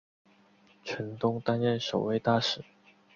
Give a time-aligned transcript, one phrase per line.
[0.83, 2.63] 陈东担任首位大使。